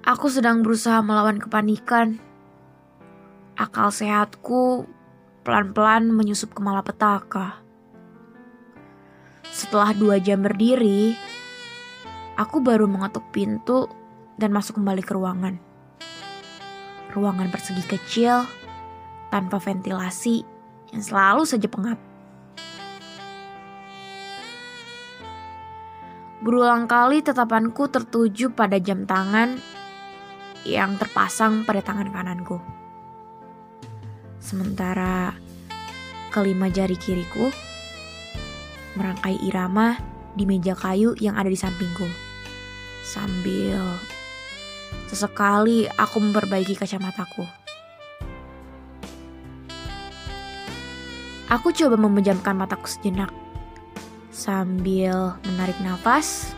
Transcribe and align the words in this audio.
Aku 0.00 0.32
sedang 0.32 0.64
berusaha 0.64 1.04
melawan 1.04 1.36
kepanikan. 1.36 2.16
Akal 3.52 3.92
sehatku 3.92 4.88
pelan-pelan 5.44 6.08
menyusup 6.08 6.56
ke 6.56 6.60
malapetaka. 6.64 7.60
Setelah 9.44 9.92
dua 9.92 10.16
jam 10.16 10.40
berdiri, 10.40 11.12
aku 12.40 12.64
baru 12.64 12.88
mengetuk 12.88 13.28
pintu 13.28 13.92
dan 14.40 14.56
masuk 14.56 14.80
kembali 14.80 15.04
ke 15.04 15.12
ruangan. 15.12 15.60
Ruangan 17.12 17.52
persegi 17.52 17.84
kecil, 17.84 18.48
tanpa 19.28 19.60
ventilasi, 19.60 20.40
yang 20.96 21.02
selalu 21.04 21.44
saja 21.44 21.68
pengap. 21.68 22.00
Berulang 26.40 26.88
kali 26.88 27.20
tetapanku 27.20 27.92
tertuju 27.92 28.48
pada 28.56 28.80
jam 28.80 29.04
tangan 29.04 29.79
yang 30.64 30.96
terpasang 31.00 31.64
pada 31.64 31.80
tangan 31.80 32.08
kananku. 32.12 32.60
Sementara 34.40 35.36
kelima 36.32 36.72
jari 36.72 36.96
kiriku 36.96 37.52
merangkai 38.96 39.38
irama 39.44 39.98
di 40.34 40.46
meja 40.46 40.74
kayu 40.74 41.14
yang 41.18 41.36
ada 41.36 41.50
di 41.50 41.58
sampingku. 41.58 42.06
Sambil 43.04 43.80
sesekali 45.10 45.90
aku 45.98 46.16
memperbaiki 46.22 46.78
kacamataku. 46.78 47.44
Aku 51.50 51.74
coba 51.74 51.98
memejamkan 51.98 52.54
mataku 52.54 52.86
sejenak 52.86 53.34
sambil 54.30 55.34
menarik 55.42 55.74
nafas 55.82 56.54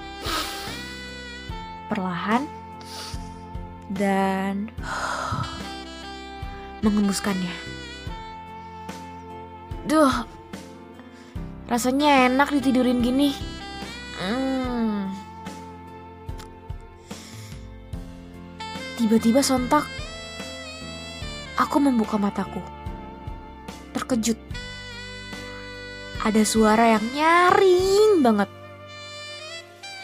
perlahan 1.88 2.45
dan 3.95 4.73
mengembuskannya. 6.82 7.52
Duh, 9.87 10.12
rasanya 11.71 12.29
enak 12.30 12.51
ditidurin 12.51 13.04
gini. 13.04 13.37
Hmm. 14.18 15.10
Tiba-tiba 18.98 19.43
sontak, 19.43 19.87
aku 21.59 21.76
membuka 21.82 22.16
mataku. 22.16 22.63
Terkejut 23.93 24.38
ada 26.23 26.43
suara 26.46 26.95
yang 26.95 27.04
nyaring 27.10 28.23
banget. 28.23 28.51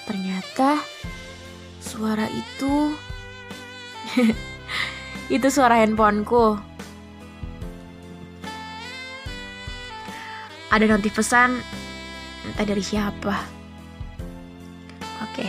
Ternyata 0.03 0.83
suara 1.79 2.27
itu 2.27 2.91
itu 5.35 5.49
suara 5.49 5.81
handphoneku. 5.81 6.61
Ada 10.69 10.85
notif 10.85 11.17
pesan 11.17 11.65
entah 12.45 12.67
dari 12.69 12.85
siapa. 12.85 13.37
Oke, 15.25 15.49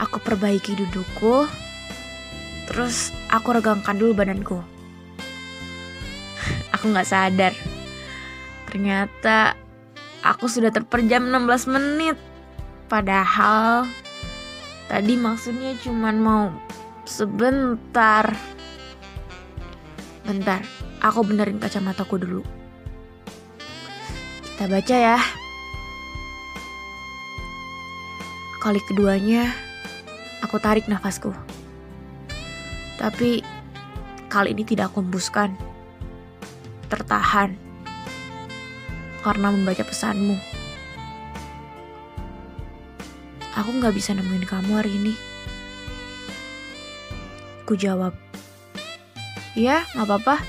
aku 0.00 0.20
perbaiki 0.20 0.76
dudukku. 0.76 1.48
Terus 2.68 3.16
aku 3.32 3.56
regangkan 3.56 3.96
dulu 3.96 4.12
badanku. 4.12 4.60
aku 6.76 6.84
nggak 6.92 7.08
sadar. 7.08 7.56
Ternyata 8.68 9.56
Aku 10.26 10.50
sudah 10.50 10.74
terperjam 10.74 11.30
16 11.30 11.70
menit. 11.70 12.18
Padahal 12.90 13.86
tadi 14.88 15.14
maksudnya 15.14 15.76
cuma 15.84 16.10
mau 16.10 16.50
sebentar. 17.08 18.36
Bentar, 20.28 20.60
aku 21.00 21.24
benerin 21.24 21.56
kacamataku 21.56 22.20
dulu. 22.20 22.44
Kita 24.44 24.68
baca 24.68 24.96
ya. 25.00 25.18
Kali 28.60 28.80
keduanya, 28.84 29.48
aku 30.44 30.60
tarik 30.60 30.84
nafasku. 30.84 31.32
Tapi 33.00 33.40
kali 34.28 34.52
ini 34.52 34.68
tidak 34.68 34.92
aku 34.92 35.00
hembuskan. 35.00 35.56
Tertahan 36.92 37.56
karena 39.24 39.48
membaca 39.48 39.80
pesanmu. 39.80 40.36
Aku 43.56 43.74
gak 43.80 43.96
bisa 43.96 44.12
nemuin 44.12 44.44
kamu 44.44 44.72
hari 44.76 44.92
ini. 44.92 45.37
Ku 47.68 47.76
jawab, 47.76 48.16
ya 49.52 49.84
gak 49.92 50.08
apa-apa. 50.08 50.40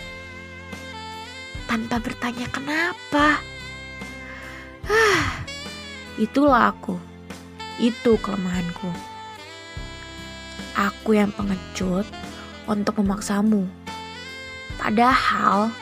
Tanpa 1.67 1.99
bertanya 1.99 2.47
kenapa. 2.47 3.43
Ah, 4.87 5.43
itulah 6.15 6.71
aku. 6.71 6.95
Itu 7.75 8.15
kelemahanku. 8.23 8.87
Aku 10.79 11.11
yang 11.11 11.35
pengecut 11.35 12.07
untuk 12.71 13.03
memaksamu. 13.03 13.67
Padahal 14.79 15.75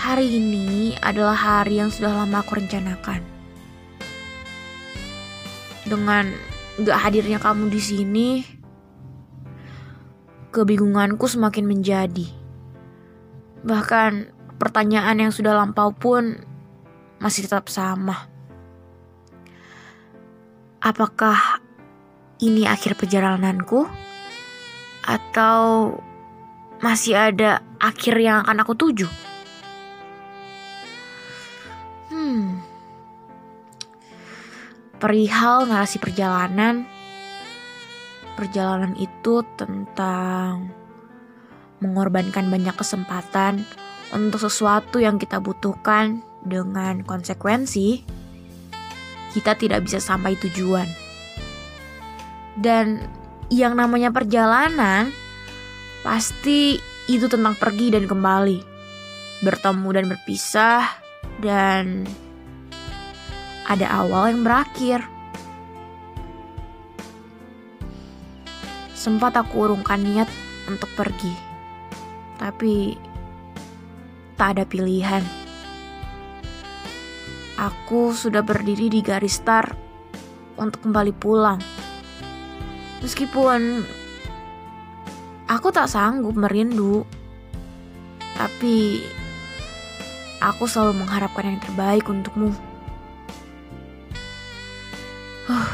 Hari 0.00 0.32
ini 0.32 0.96
adalah 1.00 1.36
hari 1.36 1.76
yang 1.76 1.92
sudah 1.92 2.24
lama 2.24 2.40
aku 2.40 2.56
rencanakan. 2.56 3.20
Dengan 5.84 6.32
gak 6.80 7.00
hadirnya 7.04 7.36
kamu 7.36 7.68
di 7.68 7.80
sini, 7.80 8.28
kebingunganku 10.50 11.26
semakin 11.26 11.66
menjadi. 11.66 12.26
Bahkan 13.66 14.12
pertanyaan 14.58 15.16
yang 15.18 15.32
sudah 15.32 15.56
lampau 15.56 15.94
pun 15.94 16.38
masih 17.22 17.46
tetap 17.46 17.70
sama. 17.72 18.28
Apakah 20.80 21.60
ini 22.40 22.64
akhir 22.66 22.96
perjalananku? 22.96 23.86
Atau 25.04 25.96
masih 26.80 27.16
ada 27.16 27.64
akhir 27.80 28.14
yang 28.20 28.44
akan 28.44 28.62
aku 28.64 28.74
tuju? 28.76 29.08
perihal 35.00 35.64
narasi 35.64 35.96
perjalanan. 35.96 36.84
Perjalanan 38.40 38.96
itu 38.96 39.44
tentang 39.60 40.72
mengorbankan 41.84 42.48
banyak 42.48 42.72
kesempatan 42.72 43.68
untuk 44.16 44.40
sesuatu 44.40 44.96
yang 44.96 45.20
kita 45.20 45.44
butuhkan 45.44 46.24
dengan 46.40 47.04
konsekuensi 47.04 48.20
kita 49.30 49.54
tidak 49.54 49.86
bisa 49.86 50.02
sampai 50.02 50.34
tujuan. 50.38 50.86
Dan 52.58 53.06
yang 53.48 53.78
namanya 53.78 54.10
perjalanan 54.10 55.14
pasti 56.02 56.76
itu 57.06 57.26
tentang 57.30 57.54
pergi 57.56 57.94
dan 57.94 58.04
kembali, 58.10 58.58
bertemu 59.42 59.88
dan 59.94 60.04
berpisah 60.10 60.84
dan 61.42 62.06
ada 63.70 63.86
awal 64.02 64.34
yang 64.34 64.42
berakhir. 64.42 65.19
Sempat 69.00 69.32
aku 69.32 69.64
urungkan 69.64 69.96
niat 70.04 70.28
untuk 70.68 70.92
pergi, 70.92 71.32
tapi 72.36 73.00
tak 74.36 74.60
ada 74.60 74.68
pilihan. 74.68 75.24
Aku 77.56 78.12
sudah 78.12 78.44
berdiri 78.44 78.92
di 78.92 79.00
garis 79.00 79.40
start 79.40 79.72
untuk 80.60 80.84
kembali 80.84 81.16
pulang. 81.16 81.56
Meskipun 83.00 83.88
aku 85.48 85.72
tak 85.72 85.88
sanggup 85.88 86.36
merindu, 86.36 87.08
tapi 88.36 89.00
aku 90.44 90.68
selalu 90.68 91.00
mengharapkan 91.08 91.56
yang 91.56 91.60
terbaik 91.64 92.04
untukmu. 92.04 92.52
Uh, 95.48 95.72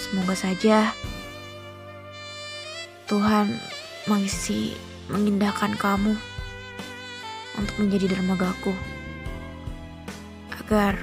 semoga 0.00 0.32
saja 0.32 0.96
Tuhan 3.04 3.52
mengisi, 4.08 4.72
mengindahkan 5.12 5.76
kamu 5.76 6.16
untuk 7.60 7.76
menjadi 7.76 8.16
dermagaku. 8.16 8.72
Agar 10.56 10.96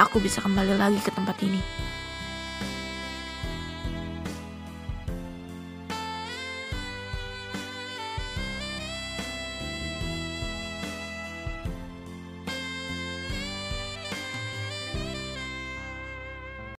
aku 0.00 0.24
bisa 0.24 0.40
kembali 0.40 0.80
lagi 0.80 0.96
ke 1.04 1.12
tempat 1.12 1.36
ini. 1.44 1.60